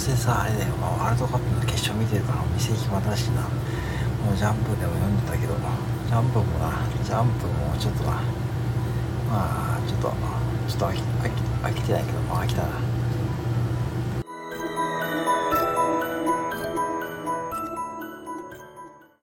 [0.00, 3.42] せさあれだよ、まあ、ワールドカップの決勝見てるから店暇だしな。
[3.42, 6.72] もうジャンプでも読んでたけどジャンプもな
[7.04, 8.12] ジャンプもちょっとな
[9.28, 10.08] まあちょっと
[10.68, 11.02] ちょっと飽き
[11.62, 12.68] 飽きてないけどまあ飽きたな。